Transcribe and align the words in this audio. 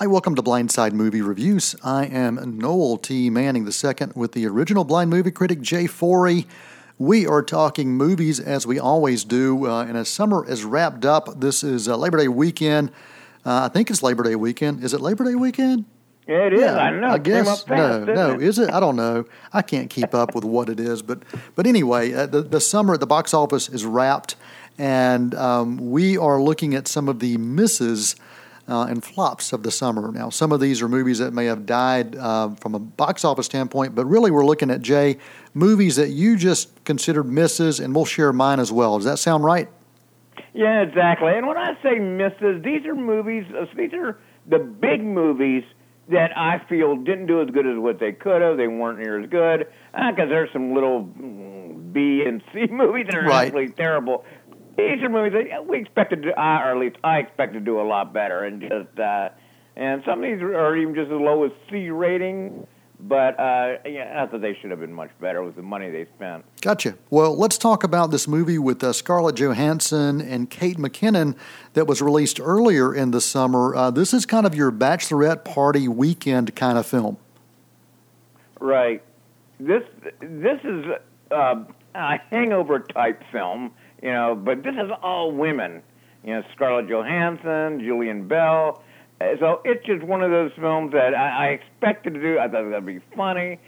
Hi, 0.00 0.06
welcome 0.06 0.36
to 0.36 0.42
Blindside 0.44 0.92
Movie 0.92 1.22
Reviews. 1.22 1.74
I 1.82 2.06
am 2.06 2.56
Noel 2.56 2.98
T. 2.98 3.30
Manning 3.30 3.66
II 3.66 4.06
with 4.14 4.30
the 4.30 4.46
original 4.46 4.84
blind 4.84 5.10
movie 5.10 5.32
critic 5.32 5.60
Jay 5.60 5.88
Forey. 5.88 6.46
We 6.98 7.26
are 7.26 7.42
talking 7.42 7.96
movies 7.96 8.38
as 8.38 8.64
we 8.64 8.78
always 8.78 9.24
do, 9.24 9.66
uh, 9.66 9.82
and 9.82 9.96
as 9.96 10.08
summer 10.08 10.48
is 10.48 10.64
wrapped 10.64 11.04
up, 11.04 11.40
this 11.40 11.64
is 11.64 11.88
uh, 11.88 11.96
Labor 11.96 12.18
Day 12.18 12.28
weekend. 12.28 12.90
Uh, 13.44 13.62
I 13.64 13.68
think 13.70 13.90
it's 13.90 14.00
Labor 14.00 14.22
Day 14.22 14.36
weekend. 14.36 14.84
Is 14.84 14.94
it 14.94 15.00
Labor 15.00 15.24
Day 15.24 15.34
weekend? 15.34 15.84
Yeah, 16.28 16.46
it 16.46 16.52
is. 16.52 16.60
Yeah, 16.60 16.76
I 16.76 16.90
know. 16.92 17.08
I 17.08 17.18
guess 17.18 17.66
no, 17.66 18.04
no. 18.04 18.34
It? 18.34 18.42
Is 18.42 18.60
it? 18.60 18.70
I 18.70 18.78
don't 18.78 18.94
know. 18.94 19.24
I 19.52 19.62
can't 19.62 19.90
keep 19.90 20.14
up 20.14 20.32
with 20.32 20.44
what 20.44 20.68
it 20.68 20.78
is, 20.78 21.02
but 21.02 21.24
but 21.56 21.66
anyway, 21.66 22.12
uh, 22.12 22.26
the 22.26 22.42
the 22.42 22.60
summer 22.60 22.94
at 22.94 23.00
the 23.00 23.06
box 23.08 23.34
office 23.34 23.68
is 23.68 23.84
wrapped, 23.84 24.36
and 24.78 25.34
um, 25.34 25.90
we 25.90 26.16
are 26.16 26.40
looking 26.40 26.76
at 26.76 26.86
some 26.86 27.08
of 27.08 27.18
the 27.18 27.36
misses. 27.36 28.14
Uh, 28.68 28.84
and 28.84 29.02
flops 29.02 29.54
of 29.54 29.62
the 29.62 29.70
summer. 29.70 30.12
Now, 30.12 30.28
some 30.28 30.52
of 30.52 30.60
these 30.60 30.82
are 30.82 30.90
movies 30.90 31.20
that 31.20 31.32
may 31.32 31.46
have 31.46 31.64
died 31.64 32.14
uh, 32.16 32.50
from 32.56 32.74
a 32.74 32.78
box 32.78 33.24
office 33.24 33.46
standpoint, 33.46 33.94
but 33.94 34.04
really 34.04 34.30
we're 34.30 34.44
looking 34.44 34.70
at, 34.70 34.82
Jay, 34.82 35.16
movies 35.54 35.96
that 35.96 36.10
you 36.10 36.36
just 36.36 36.84
considered 36.84 37.24
misses, 37.24 37.80
and 37.80 37.94
we'll 37.94 38.04
share 38.04 38.30
mine 38.30 38.60
as 38.60 38.70
well. 38.70 38.98
Does 38.98 39.06
that 39.06 39.18
sound 39.18 39.42
right? 39.42 39.70
Yeah, 40.52 40.82
exactly. 40.82 41.32
And 41.34 41.46
when 41.46 41.56
I 41.56 41.80
say 41.82 41.98
misses, 41.98 42.62
these 42.62 42.84
are 42.84 42.94
movies, 42.94 43.46
uh, 43.58 43.64
these 43.74 43.94
are 43.94 44.18
the 44.46 44.58
big 44.58 45.02
movies 45.02 45.64
that 46.08 46.36
I 46.36 46.58
feel 46.68 46.96
didn't 46.96 47.26
do 47.26 47.42
as 47.42 47.50
good 47.50 47.66
as 47.66 47.78
what 47.78 48.00
they 48.00 48.12
could 48.12 48.40
have. 48.40 48.56
They 48.56 48.66
weren't 48.66 48.98
near 48.98 49.20
as 49.22 49.28
good 49.28 49.68
because 49.92 50.14
uh, 50.18 50.26
there's 50.26 50.52
some 50.52 50.74
little 50.74 51.04
mm, 51.04 51.92
B 51.92 52.24
and 52.26 52.42
C 52.52 52.66
movies 52.70 53.06
that 53.10 53.16
are 53.16 53.24
right. 53.24 53.46
absolutely 53.46 53.74
terrible. 53.74 54.24
These 54.78 55.02
are 55.02 55.08
movies 55.08 55.32
that 55.50 55.66
we 55.66 55.80
expected 55.80 56.22
to, 56.22 56.40
uh, 56.40 56.60
or 56.60 56.70
at 56.70 56.78
least 56.78 56.96
I 57.02 57.18
expected 57.18 57.58
to 57.58 57.64
do 57.64 57.80
a 57.80 57.82
lot 57.82 58.12
better, 58.12 58.44
and 58.44 58.60
just 58.60 58.98
uh, 58.98 59.30
and 59.74 60.04
some 60.06 60.22
of 60.22 60.30
these 60.30 60.40
are 60.40 60.76
even 60.76 60.94
just 60.94 61.10
as 61.10 61.20
low 61.20 61.44
as 61.44 61.50
C 61.68 61.90
rating. 61.90 62.64
But 63.00 63.38
uh, 63.40 63.78
yeah, 63.84 64.22
I 64.22 64.26
thought 64.26 64.40
they 64.40 64.56
should 64.60 64.70
have 64.70 64.78
been 64.78 64.92
much 64.92 65.10
better 65.20 65.42
with 65.42 65.56
the 65.56 65.62
money 65.62 65.90
they 65.90 66.06
spent. 66.16 66.44
Gotcha. 66.60 66.94
Well, 67.10 67.36
let's 67.36 67.58
talk 67.58 67.82
about 67.82 68.12
this 68.12 68.28
movie 68.28 68.58
with 68.58 68.82
uh, 68.82 68.92
Scarlett 68.92 69.34
Johansson 69.34 70.20
and 70.20 70.48
Kate 70.48 70.78
McKinnon 70.78 71.36
that 71.74 71.88
was 71.88 72.00
released 72.00 72.40
earlier 72.40 72.94
in 72.94 73.10
the 73.10 73.20
summer. 73.20 73.74
Uh, 73.74 73.90
this 73.90 74.14
is 74.14 74.26
kind 74.26 74.46
of 74.46 74.54
your 74.54 74.70
bachelorette 74.70 75.44
party 75.44 75.88
weekend 75.88 76.54
kind 76.54 76.78
of 76.78 76.86
film. 76.86 77.18
Right. 78.60 79.02
This 79.58 79.82
this 80.20 80.60
is 80.62 80.84
uh, 81.32 81.64
a 81.94 82.18
hangover 82.30 82.80
type 82.80 83.22
film, 83.32 83.72
you 84.02 84.10
know, 84.10 84.34
but 84.34 84.62
this 84.62 84.74
is 84.74 84.90
all 85.02 85.32
women. 85.32 85.82
You 86.24 86.34
know, 86.34 86.42
Scarlett 86.54 86.88
Johansson, 86.88 87.80
Jillian 87.80 88.28
Bell. 88.28 88.82
So 89.40 89.60
it's 89.64 89.84
just 89.84 90.02
one 90.04 90.22
of 90.22 90.30
those 90.30 90.52
films 90.56 90.92
that 90.92 91.14
I, 91.14 91.46
I 91.46 91.46
expected 91.48 92.14
to 92.14 92.20
do. 92.20 92.38
I 92.38 92.48
thought 92.48 92.66
it 92.66 92.70
to 92.70 92.80
be 92.80 93.00
funny. 93.16 93.58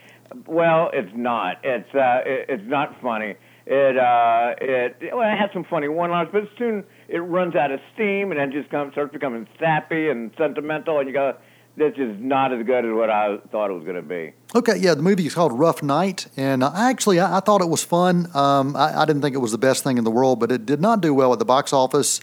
Well, 0.46 0.90
it's 0.92 1.10
not. 1.14 1.56
It's 1.64 1.92
uh, 1.94 2.20
it, 2.24 2.46
it's 2.48 2.62
not 2.66 3.00
funny. 3.00 3.34
It 3.66 3.98
uh, 3.98 4.54
it 4.60 5.14
well, 5.14 5.32
it 5.32 5.36
has 5.36 5.50
some 5.52 5.64
funny 5.64 5.88
one-liners, 5.88 6.30
but 6.32 6.44
soon 6.56 6.84
it 7.08 7.18
runs 7.18 7.56
out 7.56 7.72
of 7.72 7.80
steam 7.94 8.30
and 8.30 8.38
then 8.38 8.52
just 8.52 8.70
comes 8.70 8.92
starts 8.92 9.12
becoming 9.12 9.46
sappy 9.58 10.08
and 10.08 10.30
sentimental, 10.38 10.98
and 10.98 11.08
you 11.08 11.12
go, 11.12 11.36
"This 11.80 11.94
is 11.96 12.16
not 12.20 12.52
as 12.52 12.64
good 12.64 12.84
as 12.84 12.92
what 12.92 13.10
I 13.10 13.38
thought 13.50 13.70
it 13.70 13.72
was 13.72 13.84
going 13.84 13.96
to 13.96 14.02
be." 14.02 14.32
Okay, 14.54 14.76
yeah, 14.76 14.94
the 14.94 15.02
movie 15.02 15.26
is 15.26 15.34
called 15.34 15.58
Rough 15.58 15.82
Night, 15.82 16.26
and 16.36 16.62
uh, 16.62 16.70
actually 16.74 17.18
I, 17.18 17.38
I, 17.38 17.40
thought 17.40 17.62
it 17.62 17.68
was 17.68 17.82
fun. 17.82 18.28
Um, 18.34 18.76
I, 18.76 19.00
I 19.00 19.04
didn't 19.06 19.22
think 19.22 19.34
it 19.34 19.38
was 19.38 19.52
the 19.52 19.58
best 19.58 19.82
thing 19.82 19.98
in 19.98 20.04
the 20.04 20.10
world, 20.10 20.38
but 20.38 20.52
it 20.52 20.66
did 20.66 20.80
not 20.80 21.00
do 21.00 21.14
well 21.14 21.32
at 21.32 21.38
the 21.38 21.44
box 21.44 21.72
office. 21.72 22.20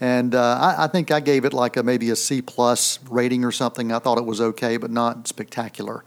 And 0.00 0.34
uh, 0.34 0.58
I, 0.60 0.84
I, 0.84 0.86
think 0.88 1.10
I 1.10 1.20
gave 1.20 1.44
it 1.44 1.52
like 1.52 1.76
a 1.76 1.82
maybe 1.82 2.10
a 2.10 2.16
C 2.16 2.42
plus 2.42 2.98
rating 3.08 3.44
or 3.44 3.52
something. 3.52 3.92
I 3.92 4.00
thought 4.00 4.18
it 4.18 4.24
was 4.24 4.40
okay, 4.40 4.76
but 4.76 4.90
not 4.90 5.28
spectacular. 5.28 6.04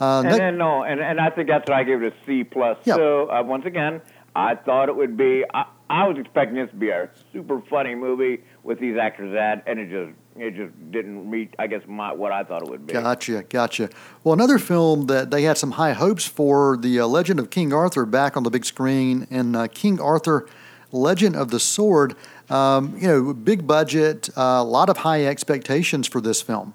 Uh, 0.00 0.22
and, 0.26 0.34
then 0.34 0.58
no, 0.58 0.82
and, 0.84 1.00
and 1.00 1.20
I 1.20 1.30
think 1.30 1.48
that's 1.48 1.68
why 1.68 1.80
I 1.80 1.84
gave 1.84 2.02
it 2.02 2.12
a 2.12 2.26
C 2.26 2.44
plus. 2.44 2.78
Yeah. 2.84 2.94
So 2.94 3.30
uh, 3.30 3.42
once 3.42 3.64
again, 3.64 4.00
I 4.36 4.54
thought 4.54 4.88
it 4.88 4.96
would 4.96 5.16
be. 5.16 5.44
I, 5.52 5.66
I 5.90 6.08
was 6.08 6.16
expecting 6.18 6.56
this 6.56 6.70
to 6.70 6.76
be 6.76 6.90
a 6.90 7.10
super 7.32 7.60
funny 7.70 7.94
movie 7.94 8.42
with 8.62 8.80
these 8.80 8.96
actors 8.96 9.34
at, 9.36 9.62
and 9.66 9.78
it 9.78 9.90
just 9.90 10.16
it 10.36 10.54
just 10.56 10.90
didn't 10.90 11.30
meet, 11.30 11.54
I 11.58 11.66
guess, 11.66 11.82
my, 11.86 12.12
what 12.12 12.32
I 12.32 12.44
thought 12.44 12.62
it 12.62 12.68
would 12.68 12.86
be. 12.86 12.92
Gotcha, 12.92 13.44
gotcha. 13.48 13.88
Well, 14.22 14.32
another 14.32 14.58
film 14.58 15.06
that 15.06 15.30
they 15.30 15.42
had 15.42 15.56
some 15.58 15.72
high 15.72 15.92
hopes 15.92 16.26
for, 16.26 16.76
The 16.76 17.00
uh, 17.00 17.06
Legend 17.06 17.38
of 17.38 17.50
King 17.50 17.72
Arthur, 17.72 18.04
back 18.04 18.36
on 18.36 18.42
the 18.42 18.50
big 18.50 18.64
screen, 18.64 19.26
and 19.30 19.54
uh, 19.54 19.68
King 19.68 20.00
Arthur, 20.00 20.48
Legend 20.90 21.36
of 21.36 21.50
the 21.50 21.60
Sword. 21.60 22.16
Um, 22.50 22.96
you 22.98 23.06
know, 23.06 23.32
big 23.32 23.66
budget, 23.66 24.28
uh, 24.36 24.40
a 24.40 24.64
lot 24.64 24.90
of 24.90 24.98
high 24.98 25.24
expectations 25.24 26.06
for 26.06 26.20
this 26.20 26.42
film. 26.42 26.74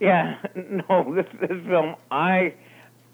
Yeah, 0.00 0.38
no, 0.54 1.14
this 1.14 1.26
this 1.40 1.64
film, 1.66 1.96
I, 2.10 2.54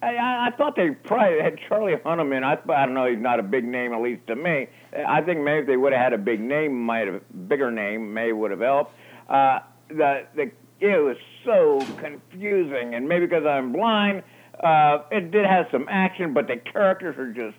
I, 0.03 0.49
I 0.49 0.51
thought 0.57 0.77
they 0.77 0.91
probably 0.91 1.43
had 1.43 1.59
Charlie 1.69 1.97
Hunnam 1.97 2.37
in. 2.37 2.43
I, 2.43 2.53
I 2.53 2.87
don't 2.87 2.95
know, 2.95 3.07
he's 3.07 3.19
not 3.19 3.39
a 3.39 3.43
big 3.43 3.65
name, 3.65 3.93
at 3.93 4.01
least 4.01 4.27
to 4.29 4.37
me. 4.37 4.69
I 5.07 5.21
think 5.21 5.41
maybe 5.41 5.61
if 5.61 5.67
they 5.67 5.77
would 5.77 5.93
have 5.93 6.03
had 6.03 6.13
a 6.15 6.19
big 6.19 6.41
name, 6.41 6.81
might 6.81 7.07
have 7.07 7.23
bigger 7.49 7.71
name, 7.71 8.15
may 8.15 8.33
would 8.33 8.51
have 8.51 8.61
helped. 8.61 8.95
Uh, 9.29 9.61
the 9.89 10.27
the 10.35 10.51
it 10.81 10.97
was 10.97 11.17
so 11.45 11.79
confusing, 11.99 12.95
and 12.95 13.07
maybe 13.07 13.27
because 13.27 13.45
I'm 13.45 13.73
blind, 13.73 14.23
uh, 14.65 15.03
it 15.11 15.31
did 15.31 15.45
have 15.45 15.67
some 15.71 15.87
action, 15.91 16.33
but 16.33 16.47
the 16.47 16.57
characters 16.57 17.19
are 17.19 17.31
just 17.31 17.57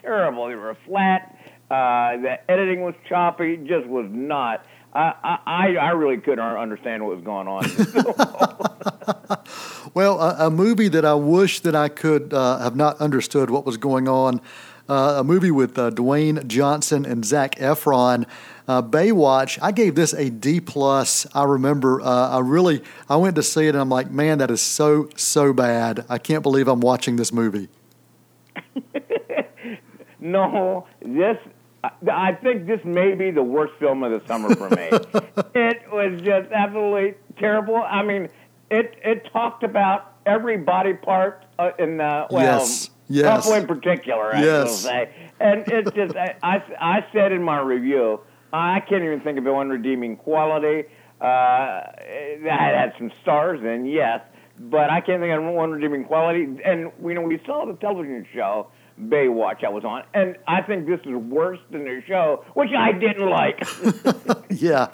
terrible. 0.00 0.46
They 0.46 0.54
were 0.54 0.76
flat 0.86 1.36
uh, 1.70 2.16
the 2.16 2.50
editing 2.50 2.82
was 2.82 2.94
choppy. 3.08 3.56
Just 3.56 3.86
was 3.86 4.06
not. 4.10 4.66
I, 4.92 5.38
I, 5.46 5.76
I 5.80 5.90
really 5.90 6.20
couldn't 6.20 6.40
understand 6.40 7.06
what 7.06 7.14
was 7.14 7.24
going 7.24 7.46
on. 7.46 7.62
well, 9.94 10.20
a, 10.20 10.46
a, 10.46 10.50
movie 10.50 10.88
that 10.88 11.04
I 11.04 11.14
wish 11.14 11.60
that 11.60 11.74
I 11.74 11.88
could 11.88 12.32
uh, 12.32 12.58
have 12.58 12.76
not 12.76 13.00
understood 13.00 13.50
what 13.50 13.64
was 13.64 13.76
going 13.76 14.08
on. 14.08 14.40
Uh, 14.88 15.16
a 15.18 15.24
movie 15.24 15.52
with 15.52 15.78
uh, 15.78 15.90
Dwayne 15.90 16.46
Johnson 16.48 17.06
and 17.06 17.24
Zac 17.24 17.54
Efron. 17.56 18.26
Uh, 18.66 18.82
Baywatch. 18.82 19.58
I 19.62 19.72
gave 19.72 19.94
this 19.94 20.12
a 20.12 20.30
D 20.30 20.60
plus. 20.60 21.26
I 21.34 21.44
remember. 21.44 22.00
Uh, 22.00 22.30
I 22.30 22.40
really. 22.40 22.82
I 23.08 23.16
went 23.16 23.36
to 23.36 23.42
see 23.42 23.66
it 23.66 23.70
and 23.70 23.78
I'm 23.78 23.88
like, 23.88 24.10
man, 24.10 24.38
that 24.38 24.50
is 24.50 24.60
so 24.60 25.08
so 25.16 25.52
bad. 25.52 26.04
I 26.08 26.18
can't 26.18 26.42
believe 26.42 26.66
I'm 26.66 26.80
watching 26.80 27.16
this 27.16 27.32
movie. 27.32 27.68
no, 30.20 30.86
this 31.00 31.36
I 31.82 32.32
think 32.32 32.66
this 32.66 32.80
may 32.84 33.14
be 33.14 33.30
the 33.30 33.42
worst 33.42 33.74
film 33.78 34.02
of 34.02 34.10
the 34.10 34.26
summer 34.26 34.54
for 34.54 34.68
me. 34.70 34.88
it 35.54 35.82
was 35.90 36.20
just 36.22 36.50
absolutely 36.52 37.14
terrible. 37.38 37.76
I 37.76 38.02
mean, 38.02 38.28
it 38.70 38.98
it 39.04 39.28
talked 39.32 39.62
about 39.62 40.14
every 40.26 40.56
body 40.56 40.94
part 40.94 41.44
uh, 41.58 41.70
in 41.78 41.96
the 41.96 42.26
well, 42.30 42.42
yes, 42.42 42.90
yes. 43.08 43.24
couple 43.26 43.54
in 43.54 43.66
particular. 43.66 44.34
I 44.34 44.42
yes. 44.42 44.66
will 44.66 44.74
say, 44.74 45.14
and 45.40 45.64
it's 45.66 45.90
just 45.92 46.16
I, 46.16 46.36
I, 46.42 46.62
I 46.80 47.06
said 47.12 47.32
in 47.32 47.42
my 47.42 47.60
review, 47.60 48.20
I 48.52 48.80
can't 48.80 49.02
even 49.02 49.20
think 49.20 49.38
of 49.38 49.44
one 49.44 49.68
redeeming 49.68 50.16
quality. 50.16 50.88
Uh, 51.20 51.82
that 52.44 52.74
had 52.74 52.94
some 52.96 53.12
stars, 53.20 53.60
and 53.62 53.90
yes, 53.90 54.22
but 54.58 54.88
I 54.88 55.02
can't 55.02 55.20
think 55.20 55.36
of 55.36 55.44
one 55.52 55.70
redeeming 55.70 56.04
quality. 56.04 56.44
And 56.64 56.92
you 57.04 57.14
know, 57.14 57.22
we 57.22 57.38
saw 57.44 57.66
the 57.66 57.74
television 57.74 58.26
show 58.32 58.68
Baywatch 58.98 59.64
I 59.64 59.68
was 59.68 59.84
on, 59.84 60.04
and 60.14 60.36
I 60.46 60.62
think 60.62 60.86
this 60.86 61.00
is 61.00 61.14
worse 61.14 61.58
than 61.70 61.84
the 61.84 62.02
show, 62.06 62.44
which 62.54 62.70
I 62.76 62.92
didn't 62.92 63.28
like. 63.28 63.66
yeah, 64.50 64.88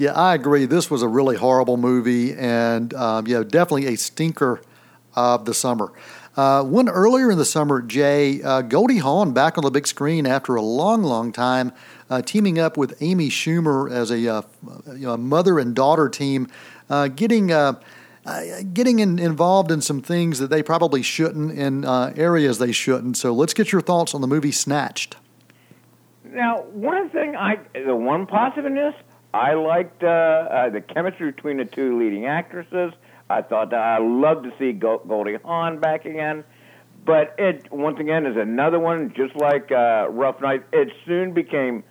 yeah, 0.00 0.12
I 0.12 0.34
agree. 0.34 0.64
This 0.64 0.90
was 0.90 1.02
a 1.02 1.08
really 1.08 1.36
horrible 1.36 1.76
movie, 1.76 2.32
and 2.32 2.94
um, 2.94 3.26
yeah, 3.26 3.42
definitely 3.42 3.88
a 3.88 3.96
stinker 3.96 4.62
of 5.14 5.44
the 5.44 5.52
summer. 5.52 5.92
Uh, 6.38 6.64
one 6.64 6.88
earlier 6.88 7.30
in 7.30 7.36
the 7.36 7.44
summer, 7.44 7.82
Jay 7.82 8.40
uh, 8.42 8.62
Goldie 8.62 8.96
Hawn 8.96 9.34
back 9.34 9.58
on 9.58 9.64
the 9.64 9.70
big 9.70 9.86
screen 9.86 10.26
after 10.26 10.54
a 10.54 10.62
long, 10.62 11.02
long 11.02 11.32
time, 11.32 11.72
uh, 12.08 12.22
teaming 12.22 12.58
up 12.58 12.78
with 12.78 12.96
Amy 13.02 13.28
Schumer 13.28 13.92
as 13.92 14.10
a 14.10 14.26
uh, 14.26 14.42
you 14.86 15.06
know, 15.06 15.18
mother 15.18 15.58
and 15.58 15.74
daughter 15.74 16.08
team, 16.08 16.48
uh, 16.88 17.08
getting 17.08 17.52
uh, 17.52 17.74
uh, 18.24 18.62
getting 18.72 19.00
in, 19.00 19.18
involved 19.18 19.70
in 19.70 19.82
some 19.82 20.00
things 20.00 20.38
that 20.38 20.48
they 20.48 20.62
probably 20.62 21.02
shouldn't 21.02 21.52
in 21.58 21.84
uh, 21.84 22.14
areas 22.16 22.58
they 22.58 22.72
shouldn't. 22.72 23.18
So 23.18 23.34
let's 23.34 23.52
get 23.52 23.70
your 23.70 23.82
thoughts 23.82 24.14
on 24.14 24.22
the 24.22 24.26
movie 24.26 24.52
Snatched. 24.52 25.16
Now, 26.24 26.62
one 26.72 27.10
thing 27.10 27.36
I, 27.36 27.58
the 27.74 27.94
one 27.94 28.26
positive 28.26 28.64
in 28.64 28.76
this, 28.76 28.94
I 29.32 29.54
liked 29.54 30.02
uh, 30.02 30.06
uh 30.06 30.70
the 30.70 30.80
chemistry 30.80 31.30
between 31.30 31.58
the 31.58 31.64
two 31.64 31.98
leading 31.98 32.26
actresses. 32.26 32.92
I 33.28 33.42
thought 33.42 33.72
I 33.72 33.98
loved 33.98 34.44
to 34.44 34.52
see 34.58 34.72
Goldie 34.72 35.36
Hawn 35.44 35.78
back 35.78 36.04
again. 36.04 36.44
But 37.04 37.34
it 37.38 37.72
once 37.72 37.98
again 37.98 38.26
is 38.26 38.36
another 38.36 38.78
one, 38.78 39.14
just 39.16 39.34
like 39.36 39.72
uh, 39.72 40.08
Rough 40.10 40.40
Night. 40.40 40.64
It 40.72 40.88
soon 41.06 41.32
became, 41.32 41.82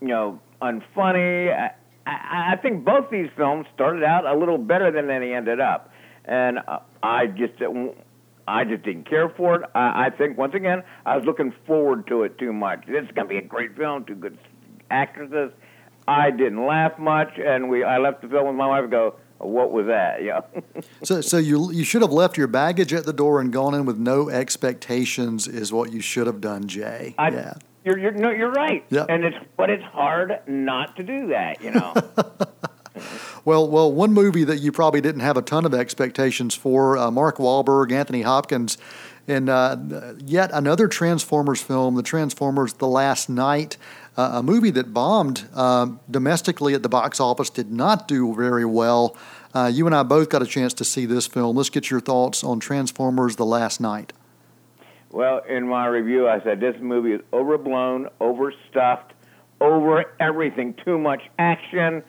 you 0.00 0.08
know, 0.08 0.40
unfunny. 0.60 1.52
I, 1.54 1.72
I 2.06 2.56
think 2.56 2.84
both 2.84 3.10
these 3.10 3.28
films 3.36 3.66
started 3.74 4.02
out 4.02 4.24
a 4.26 4.36
little 4.36 4.58
better 4.58 4.90
than 4.90 5.06
they 5.06 5.34
ended 5.34 5.60
up, 5.60 5.92
and 6.24 6.58
uh, 6.66 6.80
I 7.02 7.26
just 7.26 7.54
I 8.48 8.64
just 8.64 8.82
didn't 8.82 9.08
care 9.08 9.28
for 9.28 9.56
it. 9.56 9.70
I, 9.74 10.06
I 10.06 10.10
think 10.10 10.36
once 10.36 10.54
again 10.54 10.82
I 11.04 11.16
was 11.16 11.24
looking 11.24 11.52
forward 11.66 12.06
to 12.08 12.22
it 12.24 12.38
too 12.38 12.52
much. 12.52 12.86
This 12.86 13.04
is 13.04 13.10
going 13.12 13.28
to 13.28 13.34
be 13.34 13.38
a 13.38 13.42
great 13.42 13.76
film, 13.76 14.04
two 14.04 14.14
good 14.14 14.38
actresses. 14.90 15.52
I 16.08 16.30
didn't 16.30 16.64
laugh 16.66 16.98
much, 16.98 17.38
and 17.38 17.68
we 17.68 17.84
I 17.84 17.98
left 17.98 18.22
the 18.22 18.28
film 18.28 18.46
with 18.46 18.56
my 18.56 18.66
wife. 18.66 18.82
And 18.82 18.90
go, 18.90 19.16
what 19.38 19.72
was 19.72 19.86
that? 19.86 20.22
Yeah. 20.22 20.40
so, 21.02 21.20
so 21.20 21.36
you 21.36 21.70
you 21.72 21.84
should 21.84 22.02
have 22.02 22.12
left 22.12 22.36
your 22.36 22.46
baggage 22.46 22.92
at 22.92 23.04
the 23.04 23.12
door 23.12 23.40
and 23.40 23.52
gone 23.52 23.74
in 23.74 23.84
with 23.84 23.98
no 23.98 24.28
expectations. 24.28 25.46
Is 25.46 25.72
what 25.72 25.92
you 25.92 26.00
should 26.00 26.26
have 26.26 26.40
done, 26.40 26.68
Jay. 26.68 27.14
I, 27.18 27.30
yeah. 27.30 27.54
You're, 27.84 27.98
you're 27.98 28.12
no, 28.12 28.30
you're 28.30 28.50
right. 28.50 28.84
Yeah. 28.90 29.06
And 29.08 29.24
it's 29.24 29.36
but 29.56 29.70
it's 29.70 29.84
hard 29.84 30.40
not 30.46 30.96
to 30.96 31.02
do 31.02 31.28
that. 31.28 31.62
You 31.62 31.72
know. 31.72 31.94
Well, 33.44 33.68
well, 33.70 33.92
one 33.92 34.12
movie 34.12 34.42
that 34.44 34.58
you 34.60 34.72
probably 34.72 35.00
didn't 35.00 35.20
have 35.20 35.36
a 35.36 35.42
ton 35.42 35.64
of 35.64 35.74
expectations 35.74 36.54
for, 36.54 36.96
uh, 36.98 37.10
Mark 37.10 37.36
Wahlberg, 37.36 37.92
Anthony 37.92 38.22
Hopkins, 38.22 38.76
and 39.28 39.48
uh, 39.48 39.76
yet 40.18 40.50
another 40.52 40.88
Transformers 40.88 41.60
film, 41.62 41.94
The 41.94 42.02
Transformers: 42.02 42.72
The 42.72 42.88
Last 42.88 43.28
Knight, 43.28 43.76
uh, 44.16 44.30
a 44.34 44.42
movie 44.42 44.70
that 44.70 44.92
bombed 44.92 45.48
um, 45.54 46.00
domestically 46.10 46.74
at 46.74 46.82
the 46.82 46.88
box 46.88 47.20
office, 47.20 47.50
did 47.50 47.70
not 47.70 48.08
do 48.08 48.34
very 48.34 48.64
well. 48.64 49.16
Uh, 49.54 49.70
you 49.72 49.86
and 49.86 49.94
I 49.94 50.02
both 50.02 50.28
got 50.28 50.42
a 50.42 50.46
chance 50.46 50.74
to 50.74 50.84
see 50.84 51.06
this 51.06 51.26
film. 51.26 51.56
Let's 51.56 51.70
get 51.70 51.90
your 51.90 52.00
thoughts 52.00 52.44
on 52.44 52.60
Transformers: 52.60 53.36
The 53.36 53.46
Last 53.46 53.80
Knight. 53.80 54.12
Well, 55.10 55.42
in 55.48 55.66
my 55.68 55.86
review, 55.86 56.28
I 56.28 56.42
said 56.42 56.60
this 56.60 56.76
movie 56.80 57.12
is 57.12 57.20
overblown, 57.32 58.08
overstuffed, 58.20 59.12
over 59.60 60.04
everything. 60.20 60.74
Too 60.84 60.98
much 60.98 61.22
action 61.38 62.02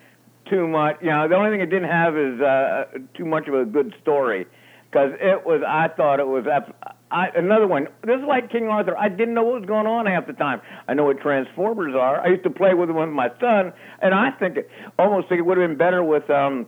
too 0.48 0.66
much. 0.66 0.96
You 1.00 1.10
know, 1.10 1.28
the 1.28 1.34
only 1.34 1.50
thing 1.50 1.60
it 1.60 1.70
didn't 1.70 1.90
have 1.90 2.16
is 2.16 2.40
uh, 2.40 2.84
too 3.14 3.24
much 3.24 3.48
of 3.48 3.54
a 3.54 3.64
good 3.64 3.94
story 4.00 4.46
because 4.90 5.12
it 5.20 5.44
was. 5.44 5.62
I 5.66 5.88
thought 5.88 6.20
it 6.20 6.26
was. 6.26 6.46
I, 7.10 7.28
another 7.28 7.66
one. 7.66 7.88
This 8.04 8.18
is 8.18 8.26
like 8.26 8.50
King 8.50 8.68
Arthur. 8.68 8.96
I 8.96 9.08
didn't 9.08 9.34
know 9.34 9.44
what 9.44 9.60
was 9.60 9.68
going 9.68 9.86
on 9.86 10.06
half 10.06 10.26
the 10.26 10.32
time. 10.34 10.60
I 10.86 10.94
know 10.94 11.04
what 11.04 11.20
Transformers 11.20 11.94
are. 11.94 12.20
I 12.20 12.28
used 12.28 12.44
to 12.44 12.50
play 12.50 12.74
with 12.74 12.88
them 12.88 12.96
with 12.96 13.08
my 13.08 13.30
son, 13.40 13.72
and 14.00 14.14
I 14.14 14.30
think 14.32 14.58
it, 14.58 14.70
almost 14.98 15.28
think 15.28 15.38
it 15.38 15.42
would 15.42 15.58
have 15.58 15.68
been 15.68 15.78
better 15.78 16.04
with 16.04 16.28
um, 16.28 16.66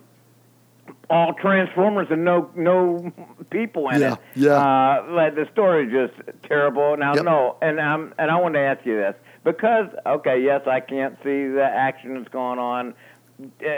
all 1.10 1.34
Transformers 1.34 2.08
and 2.10 2.24
no 2.24 2.50
no 2.54 3.12
people 3.50 3.88
in 3.90 4.00
yeah, 4.00 4.12
it. 4.14 4.18
Yeah, 4.34 4.52
uh, 4.52 5.06
like 5.10 5.34
the 5.34 5.46
story 5.52 5.86
is 5.86 5.92
just 5.92 6.42
terrible. 6.44 6.96
Now, 6.96 7.14
yep. 7.14 7.24
no, 7.24 7.56
and 7.60 7.78
um, 7.78 8.14
and 8.18 8.30
I 8.30 8.40
want 8.40 8.54
to 8.54 8.60
ask 8.60 8.84
you 8.86 8.96
this 8.96 9.14
because 9.44 9.86
okay, 10.06 10.42
yes, 10.42 10.62
I 10.66 10.80
can't 10.80 11.16
see 11.18 11.48
the 11.48 11.64
action 11.64 12.14
that's 12.14 12.28
going 12.28 12.58
on 12.58 12.94
uh, 13.40 13.68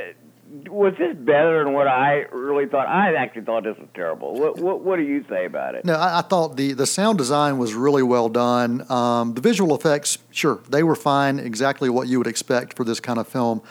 was 0.68 0.94
this 0.98 1.16
better 1.16 1.64
than 1.64 1.72
what 1.72 1.88
I 1.88 2.26
really 2.30 2.66
thought? 2.66 2.86
I 2.86 3.14
actually 3.14 3.42
thought 3.42 3.64
this 3.64 3.78
was 3.78 3.88
terrible. 3.94 4.34
What 4.34 4.58
what, 4.58 4.80
what 4.80 4.96
do 4.96 5.02
you 5.02 5.24
say 5.28 5.46
about 5.46 5.74
it? 5.74 5.84
No, 5.84 5.94
I, 5.94 6.18
I, 6.18 6.22
thought 6.22 6.56
the, 6.56 6.74
the 6.74 6.86
sound 6.86 7.18
design 7.18 7.56
was 7.58 7.74
really 7.74 8.02
well 8.02 8.28
done. 8.28 8.90
Um, 8.90 9.32
the 9.34 9.40
visual 9.40 9.74
effects, 9.74 10.18
sure, 10.30 10.60
they 10.68 10.82
were 10.82 10.94
fine, 10.94 11.38
exactly 11.38 11.88
what 11.88 12.08
you 12.08 12.18
would 12.18 12.26
expect 12.26 12.76
for 12.76 12.84
this 12.84 13.00
kind 13.00 13.18
of 13.18 13.26
film. 13.26 13.62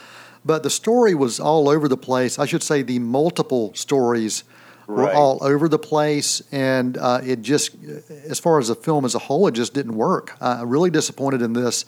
But 0.43 0.63
the 0.63 0.71
story 0.71 1.13
was 1.13 1.39
all 1.39 1.69
over 1.69 1.87
the 1.87 1.97
place. 1.97 2.39
I 2.39 2.45
should 2.45 2.63
say 2.63 2.81
the 2.81 2.97
multiple 2.97 3.73
stories 3.75 4.43
were 4.87 5.03
right. 5.03 5.15
all 5.15 5.37
over 5.43 5.69
the 5.69 5.77
place, 5.77 6.41
and 6.51 6.97
uh, 6.97 7.21
it 7.23 7.43
just, 7.43 7.75
as 8.09 8.39
far 8.39 8.57
as 8.57 8.69
the 8.69 8.75
film 8.75 9.05
as 9.05 9.13
a 9.13 9.19
whole, 9.19 9.47
it 9.47 9.53
just 9.53 9.75
didn't 9.75 9.93
work. 9.93 10.35
Uh, 10.41 10.63
really 10.65 10.89
disappointed 10.89 11.43
in 11.43 11.53
this. 11.53 11.85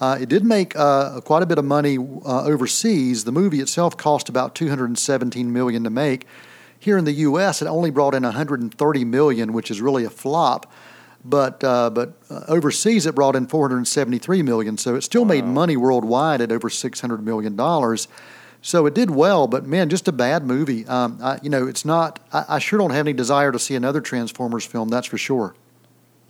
Uh, 0.00 0.18
it 0.20 0.28
did 0.28 0.44
make 0.44 0.74
uh, 0.76 1.20
quite 1.20 1.42
a 1.42 1.46
bit 1.46 1.58
of 1.58 1.64
money 1.64 1.98
uh, 1.98 2.44
overseas. 2.44 3.24
The 3.24 3.32
movie 3.32 3.60
itself 3.60 3.96
cost 3.96 4.28
about 4.28 4.54
217 4.54 5.52
million 5.52 5.84
to 5.84 5.90
make. 5.90 6.26
Here 6.78 6.98
in 6.98 7.04
the 7.04 7.12
U.S., 7.12 7.62
it 7.62 7.66
only 7.66 7.90
brought 7.90 8.14
in 8.14 8.24
130 8.24 9.04
million, 9.04 9.52
which 9.52 9.70
is 9.70 9.80
really 9.80 10.04
a 10.04 10.10
flop. 10.10 10.70
But 11.24 11.64
uh, 11.64 11.88
but 11.88 12.18
uh, 12.28 12.42
overseas, 12.48 13.06
it 13.06 13.14
brought 13.14 13.34
in 13.34 13.46
473 13.46 14.42
million. 14.42 14.76
So 14.76 14.94
it 14.94 15.02
still 15.02 15.22
wow. 15.22 15.28
made 15.28 15.44
money 15.46 15.76
worldwide 15.76 16.42
at 16.42 16.52
over 16.52 16.68
600 16.68 17.24
million 17.24 17.56
dollars. 17.56 18.08
So 18.60 18.86
it 18.86 18.94
did 18.94 19.10
well, 19.10 19.46
but 19.46 19.66
man, 19.66 19.90
just 19.90 20.08
a 20.08 20.12
bad 20.12 20.44
movie. 20.44 20.86
Um, 20.86 21.18
I, 21.22 21.38
you 21.42 21.50
know, 21.50 21.66
it's 21.66 21.84
not. 21.84 22.18
I, 22.32 22.44
I 22.48 22.58
sure 22.58 22.78
don't 22.78 22.90
have 22.90 23.06
any 23.06 23.14
desire 23.14 23.52
to 23.52 23.58
see 23.58 23.74
another 23.74 24.02
Transformers 24.02 24.66
film. 24.66 24.88
That's 24.88 25.06
for 25.06 25.18
sure. 25.18 25.54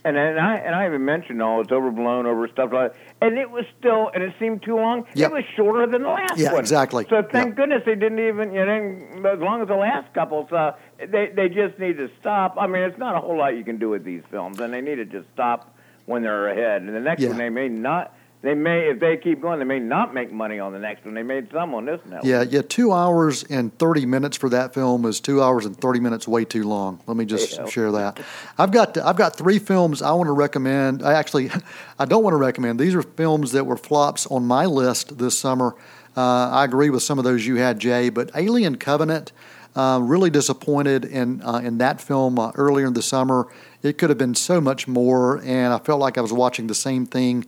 And 0.05 0.15
and 0.17 0.39
I 0.39 0.57
and 0.57 0.75
I 0.75 0.85
even 0.85 1.03
mentioned 1.03 1.41
all 1.41 1.57
oh, 1.57 1.61
it's 1.61 1.71
overblown 1.71 2.27
over 2.27 2.47
stuff 2.47 2.71
like 2.71 2.93
that. 2.93 2.99
And 3.21 3.39
it 3.39 3.49
was 3.49 3.65
still 3.79 4.11
and 4.13 4.23
it 4.23 4.35
seemed 4.39 4.61
too 4.61 4.75
long. 4.75 5.07
Yep. 5.15 5.31
It 5.31 5.33
was 5.33 5.43
shorter 5.55 5.87
than 5.87 6.03
the 6.03 6.09
last 6.09 6.37
yeah, 6.37 6.51
one. 6.51 6.61
exactly. 6.61 7.07
So 7.09 7.23
thank 7.23 7.47
yep. 7.47 7.55
goodness 7.55 7.81
they 7.87 7.95
didn't 7.95 8.19
even 8.19 8.53
you 8.53 8.63
know 8.63 9.29
as 9.31 9.39
long 9.39 9.63
as 9.63 9.67
the 9.67 9.75
last 9.75 10.13
couple 10.13 10.47
so 10.47 10.75
they 10.99 11.31
they 11.35 11.49
just 11.49 11.79
need 11.79 11.97
to 11.97 12.11
stop. 12.19 12.55
I 12.59 12.67
mean 12.67 12.83
it's 12.83 12.99
not 12.99 13.15
a 13.15 13.19
whole 13.19 13.35
lot 13.35 13.57
you 13.57 13.63
can 13.63 13.79
do 13.79 13.89
with 13.89 14.03
these 14.03 14.21
films 14.29 14.59
and 14.59 14.71
they 14.71 14.81
need 14.81 14.97
to 14.97 15.05
just 15.05 15.27
stop 15.33 15.75
when 16.05 16.21
they're 16.21 16.49
ahead. 16.49 16.83
And 16.83 16.95
the 16.95 16.99
next 16.99 17.23
yeah. 17.23 17.29
one 17.29 17.39
they 17.39 17.49
may 17.49 17.67
not 17.67 18.15
they 18.45 18.53
may, 18.53 18.89
if 18.89 18.99
they 18.99 19.17
keep 19.17 19.41
going, 19.41 19.59
they 19.59 19.65
may 19.65 19.79
not 19.79 20.13
make 20.13 20.31
money 20.31 20.59
on 20.59 20.71
the 20.71 20.79
next 20.79 21.03
one. 21.03 21.15
They 21.15 21.23
made 21.23 21.49
some 21.51 21.73
on 21.73 21.85
this 21.85 21.99
network. 22.05 22.25
Yeah, 22.25 22.43
yeah. 22.43 22.61
Two 22.61 22.91
hours 22.91 23.43
and 23.43 23.75
thirty 23.79 24.05
minutes 24.05 24.37
for 24.37 24.49
that 24.49 24.73
film 24.73 25.05
is 25.05 25.19
two 25.19 25.41
hours 25.41 25.65
and 25.65 25.75
thirty 25.75 25.99
minutes 25.99 26.27
way 26.27 26.45
too 26.45 26.63
long. 26.63 27.01
Let 27.07 27.17
me 27.17 27.25
just 27.25 27.57
yeah. 27.57 27.65
share 27.65 27.91
that. 27.93 28.19
I've 28.57 28.71
got 28.71 28.97
I've 28.97 29.15
got 29.15 29.35
three 29.35 29.57
films 29.57 30.01
I 30.01 30.11
want 30.11 30.27
to 30.27 30.33
recommend. 30.33 31.01
I 31.01 31.13
actually 31.13 31.49
I 31.99 32.05
don't 32.05 32.23
want 32.23 32.33
to 32.33 32.37
recommend. 32.37 32.79
These 32.79 32.93
are 32.93 33.01
films 33.01 33.51
that 33.53 33.65
were 33.65 33.77
flops 33.77 34.27
on 34.27 34.45
my 34.45 34.65
list 34.65 35.17
this 35.17 35.37
summer. 35.37 35.75
Uh, 36.15 36.49
I 36.51 36.65
agree 36.65 36.89
with 36.89 37.03
some 37.03 37.17
of 37.17 37.25
those 37.25 37.45
you 37.45 37.55
had, 37.55 37.79
Jay, 37.79 38.09
but 38.09 38.29
Alien 38.35 38.77
Covenant. 38.77 39.31
Uh, 39.75 39.99
really 40.01 40.29
disappointed 40.29 41.03
in 41.03 41.41
uh, 41.41 41.57
in 41.61 41.79
that 41.79 41.99
film 41.99 42.39
uh, 42.39 42.49
earlier 42.55 42.85
in 42.87 42.93
the 42.93 43.01
summer. 43.01 43.47
It 43.83 43.97
could 43.97 44.09
have 44.09 44.17
been 44.17 44.33
so 44.33 44.61
much 44.61 44.87
more, 44.87 45.41
and 45.43 45.73
I 45.73 45.79
felt 45.79 45.99
like 45.99 46.17
I 46.17 46.21
was 46.21 46.31
watching 46.31 46.67
the 46.67 46.75
same 46.75 47.05
thing 47.05 47.45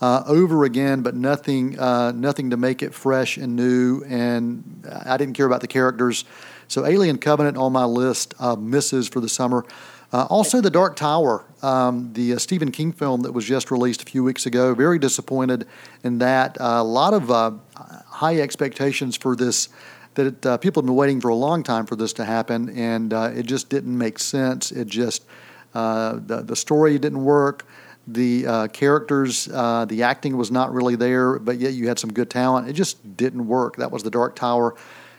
uh, 0.00 0.22
over 0.26 0.64
again, 0.64 1.02
but 1.02 1.14
nothing 1.14 1.78
uh, 1.78 2.12
nothing 2.12 2.50
to 2.50 2.56
make 2.56 2.82
it 2.82 2.94
fresh 2.94 3.36
and 3.36 3.54
new. 3.54 4.02
And 4.04 4.86
I 5.04 5.16
didn't 5.16 5.34
care 5.34 5.46
about 5.46 5.60
the 5.60 5.68
characters. 5.68 6.24
So 6.68 6.86
Alien 6.86 7.18
Covenant 7.18 7.56
on 7.56 7.72
my 7.72 7.84
list 7.84 8.34
of 8.38 8.62
misses 8.62 9.08
for 9.08 9.20
the 9.20 9.28
summer. 9.28 9.64
Uh, 10.12 10.26
also, 10.28 10.60
The 10.60 10.70
Dark 10.70 10.96
Tower, 10.96 11.44
um, 11.62 12.12
the 12.14 12.32
uh, 12.34 12.38
Stephen 12.38 12.72
King 12.72 12.90
film 12.90 13.22
that 13.22 13.30
was 13.30 13.44
just 13.44 13.70
released 13.70 14.02
a 14.02 14.04
few 14.04 14.24
weeks 14.24 14.44
ago. 14.44 14.74
Very 14.74 14.98
disappointed 14.98 15.68
in 16.02 16.18
that. 16.18 16.56
a 16.58 16.82
lot 16.82 17.14
of 17.14 17.30
uh, 17.30 17.52
high 17.76 18.40
expectations 18.40 19.16
for 19.16 19.36
this. 19.36 19.68
That 20.14 20.44
uh, 20.44 20.56
people 20.56 20.82
have 20.82 20.86
been 20.86 20.96
waiting 20.96 21.20
for 21.20 21.28
a 21.28 21.36
long 21.36 21.62
time 21.62 21.86
for 21.86 21.94
this 21.94 22.12
to 22.14 22.24
happen, 22.24 22.76
and 22.76 23.12
it 23.12 23.46
just 23.46 23.68
didn't 23.68 23.96
make 23.96 24.18
sense. 24.18 24.72
It 24.72 24.88
just 24.88 25.24
the 25.72 26.42
the 26.44 26.56
story 26.56 26.98
didn't 26.98 27.22
work 27.22 27.64
the 28.12 28.46
uh, 28.46 28.66
characters, 28.68 29.48
uh, 29.52 29.84
the 29.84 30.02
acting 30.02 30.36
was 30.36 30.50
not 30.50 30.72
really 30.72 30.96
there, 30.96 31.38
but 31.38 31.58
yet 31.58 31.72
you 31.72 31.88
had 31.88 31.98
some 31.98 32.12
good 32.12 32.30
talent. 32.30 32.68
It 32.68 32.72
just 32.74 33.16
didn't 33.16 33.46
work. 33.46 33.76
That 33.76 33.90
was 33.90 34.02
The 34.02 34.10
Dark 34.10 34.36
Tower. 34.36 34.76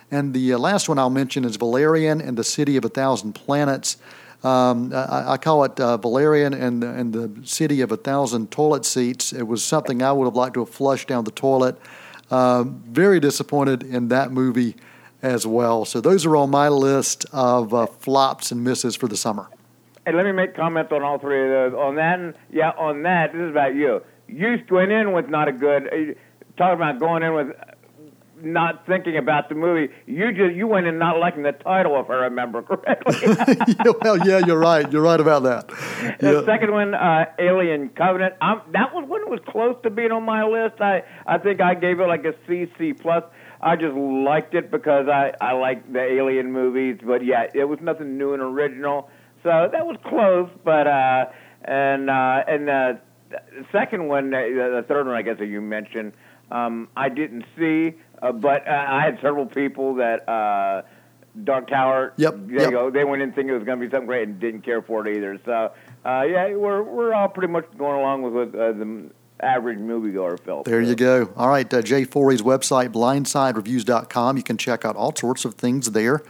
And 0.09 0.33
the 0.33 0.53
uh, 0.53 0.57
last 0.57 0.89
one 0.89 0.99
I'll 0.99 1.09
mention 1.09 1.45
is 1.45 1.55
Valerian 1.55 2.21
and 2.21 2.37
the 2.37 2.43
City 2.43 2.77
of 2.77 2.85
a 2.85 2.89
Thousand 2.89 3.33
Planets. 3.33 3.97
Um, 4.43 4.91
I, 4.93 5.33
I, 5.33 5.37
call 5.37 5.63
it 5.63 5.79
uh, 5.79 5.97
Valerian 5.97 6.53
and, 6.53 6.83
and 6.83 7.13
the 7.13 7.47
City 7.47 7.81
of 7.81 7.91
a 7.91 7.97
Thousand 7.97 8.49
Toilet 8.49 8.85
Seats. 8.85 9.33
It 9.33 9.43
was 9.43 9.63
something 9.63 10.01
I 10.01 10.11
would 10.11 10.25
have 10.25 10.35
liked 10.35 10.55
to 10.55 10.61
have 10.61 10.69
flushed 10.69 11.07
down 11.07 11.23
the 11.25 11.31
toilet. 11.31 11.77
Um, 12.31 12.81
very 12.87 13.19
disappointed 13.19 13.83
in 13.83 14.07
that 14.07 14.31
movie 14.31 14.75
as 15.21 15.45
well. 15.45 15.85
So 15.85 16.01
those 16.01 16.25
are 16.25 16.35
on 16.35 16.49
my 16.49 16.69
list 16.69 17.25
of 17.31 17.73
uh, 17.73 17.85
flops 17.85 18.51
and 18.51 18.63
misses 18.63 18.95
for 18.95 19.07
the 19.07 19.17
summer. 19.17 19.47
And 20.05 20.17
let 20.17 20.25
me 20.25 20.31
make 20.31 20.55
comments 20.55 20.91
on 20.91 21.03
all 21.03 21.19
three 21.19 21.43
of 21.43 21.49
those. 21.49 21.79
On 21.79 21.95
that, 21.95 22.35
yeah, 22.51 22.71
on 22.71 23.03
that, 23.03 23.33
this 23.33 23.41
is 23.41 23.51
about 23.51 23.75
you. 23.75 24.01
You 24.27 24.57
went 24.69 24.91
in 24.91 25.13
with 25.13 25.29
not 25.29 25.47
a 25.47 25.51
good. 25.51 25.87
Uh, 25.87 26.13
talking 26.57 26.75
about 26.75 26.99
going 26.99 27.23
in 27.23 27.33
with 27.33 27.55
not 28.43 28.85
thinking 28.85 29.17
about 29.17 29.49
the 29.49 29.55
movie. 29.55 29.93
You 30.05 30.31
just 30.31 30.55
you 30.55 30.67
went 30.67 30.87
in 30.87 30.97
not 30.97 31.19
liking 31.19 31.43
the 31.43 31.51
title, 31.51 31.99
if 31.99 32.09
I 32.09 32.15
remember 32.15 32.61
correctly. 32.63 33.15
yeah, 33.85 33.91
well, 34.01 34.17
yeah, 34.27 34.39
you're 34.39 34.59
right. 34.59 34.91
You're 34.91 35.01
right 35.01 35.19
about 35.19 35.43
that. 35.43 35.67
The 36.19 36.33
yeah. 36.33 36.45
second 36.45 36.71
one, 36.71 36.93
uh, 36.93 37.25
Alien 37.39 37.89
Covenant. 37.89 38.35
I'm, 38.41 38.61
that 38.71 38.91
it 38.93 39.07
was 39.29 39.39
close 39.47 39.75
to 39.83 39.89
being 39.89 40.11
on 40.11 40.23
my 40.23 40.43
list. 40.43 40.81
I 40.81 41.03
I 41.25 41.37
think 41.37 41.61
I 41.61 41.75
gave 41.75 41.99
it 41.99 42.07
like 42.07 42.25
a 42.25 42.33
C 42.47 42.71
C 42.77 42.93
plus. 42.93 43.23
I 43.61 43.75
just 43.75 43.95
liked 43.95 44.55
it 44.55 44.71
because 44.71 45.07
I 45.07 45.33
I 45.39 45.53
like 45.53 45.91
the 45.91 46.01
Alien 46.01 46.51
movies, 46.51 46.99
but 47.03 47.23
yeah, 47.23 47.47
it 47.53 47.65
was 47.65 47.79
nothing 47.81 48.17
new 48.17 48.33
and 48.33 48.41
original. 48.41 49.09
So 49.43 49.69
that 49.71 49.85
was 49.85 49.97
close, 50.05 50.49
but 50.63 50.87
uh, 50.87 51.25
and 51.63 52.09
uh, 52.09 52.43
and 52.47 52.69
uh, 52.69 52.93
the 53.29 53.65
second 53.71 54.07
one, 54.07 54.33
uh, 54.33 54.39
the 54.39 54.85
third 54.87 55.07
one, 55.07 55.15
I 55.15 55.21
guess 55.21 55.39
that 55.39 55.47
you 55.47 55.61
mentioned, 55.61 56.13
um, 56.51 56.89
I 56.95 57.09
didn't 57.09 57.45
see, 57.57 57.93
uh, 58.21 58.31
but 58.31 58.67
uh, 58.67 58.71
I 58.71 59.01
had 59.01 59.19
several 59.21 59.45
people 59.45 59.95
that 59.95 60.27
uh, 60.27 60.83
Dark 61.43 61.69
Tower. 61.69 62.13
Yep. 62.17 62.35
They 62.47 62.63
yep. 62.63 62.71
go. 62.71 62.89
They 62.89 63.03
went 63.03 63.21
in 63.21 63.31
thinking 63.31 63.49
it 63.49 63.57
was 63.57 63.63
going 63.63 63.79
to 63.79 63.85
be 63.85 63.91
something 63.91 64.07
great 64.07 64.27
and 64.27 64.39
didn't 64.39 64.61
care 64.61 64.81
for 64.81 65.07
it 65.07 65.15
either. 65.15 65.39
So 65.45 65.71
uh, 66.05 66.23
yeah, 66.23 66.53
we're 66.55 66.83
we're 66.83 67.13
all 67.13 67.29
pretty 67.29 67.51
much 67.51 67.65
going 67.77 67.99
along 67.99 68.23
with 68.23 68.33
what 68.33 68.59
uh, 68.59 68.71
the 68.73 69.09
average 69.39 69.79
moviegoer 69.79 70.39
felt. 70.39 70.65
There 70.65 70.81
you 70.81 70.95
go. 70.95 71.31
All 71.35 71.47
right, 71.47 71.71
uh, 71.73 71.81
Jay 71.81 72.03
Forey's 72.03 72.41
website, 72.41 72.89
blindsidereviews.com. 72.89 74.37
You 74.37 74.43
can 74.43 74.57
check 74.57 74.85
out 74.85 74.95
all 74.95 75.15
sorts 75.15 75.45
of 75.45 75.55
things 75.55 75.91
there. 75.91 76.21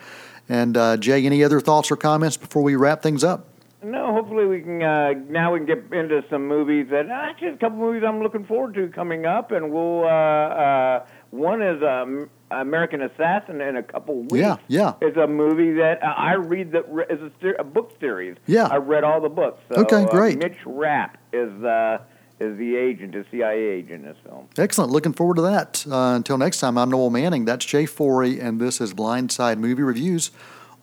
And 0.51 0.75
uh, 0.75 0.98
Jay, 0.98 1.25
any 1.25 1.46
other 1.46 1.62
thoughts 1.62 1.89
or 1.91 1.96
comments 1.96 2.36
before 2.36 2.62
we 2.62 2.75
wrap 2.75 3.01
things 3.01 3.24
up? 3.24 3.48
No, 3.81 4.13
hopefully 4.13 4.46
we 4.46 4.60
can. 4.60 4.84
Uh, 4.84 5.13
now 5.29 5.53
we 5.53 5.60
can 5.60 5.65
get 5.65 5.93
into 5.98 6.22
some 6.29 6.46
movies 6.46 6.88
that 6.91 7.08
actually 7.08 7.48
a 7.48 7.58
couple 7.58 7.77
movies 7.77 8.03
I'm 8.05 8.22
looking 8.22 8.43
forward 8.43 8.74
to 8.75 8.89
coming 8.89 9.25
up, 9.25 9.51
and 9.53 9.72
we'll. 9.72 10.03
Uh, 10.03 10.08
uh, 10.08 11.05
one 11.29 11.62
is 11.62 11.81
um, 11.81 12.29
American 12.51 13.01
Assassin 13.01 13.62
in 13.62 13.77
a 13.77 13.81
couple 13.81 14.24
weeks. 14.24 14.36
Yeah, 14.36 14.58
yeah. 14.67 14.93
It's 15.01 15.15
a 15.15 15.25
movie 15.25 15.72
that 15.75 16.03
uh, 16.03 16.08
I 16.08 16.34
read 16.34 16.74
that 16.74 16.84
is 17.10 17.31
a, 17.41 17.62
a 17.62 17.63
book 17.63 17.93
series. 18.01 18.36
Yeah. 18.46 18.67
I 18.67 18.75
read 18.75 19.05
all 19.05 19.22
the 19.22 19.29
books. 19.29 19.63
So, 19.74 19.81
Okay, 19.84 20.03
uh, 20.03 20.10
great. 20.10 20.38
Mitch 20.38 20.58
Rapp 20.65 21.17
is 21.31 21.50
uh, 21.63 22.00
is 22.42 22.58
the 22.58 22.76
agent, 22.76 23.14
the 23.14 23.26
CIA 23.32 23.58
agent 23.58 23.92
in 23.92 24.02
this 24.04 24.18
film. 24.26 24.48
Excellent. 24.58 24.92
Looking 24.92 25.14
forward 25.14 25.36
to 25.36 25.44
that. 25.44 25.86
Uh, 25.90 26.16
until 26.16 26.38
next 26.38 26.60
time, 26.60 26.78
I'm 26.78 26.90
Noel 26.90 27.10
Manning. 27.10 27.46
That's 27.46 27.64
Jay 27.64 27.86
Forey, 27.86 28.40
and 28.40 28.60
this 28.60 28.82
is 28.82 28.94
Blindside 28.94 29.60
Movie 29.60 29.84
Reviews 29.84 30.32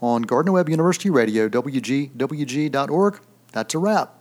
on 0.01 0.23
Gardner 0.23 0.53
Webb 0.53 0.69
University 0.69 1.11
Radio, 1.11 1.49
WGWG.org. 1.49 3.21
That's 3.53 3.75
a 3.75 3.79
wrap. 3.79 4.18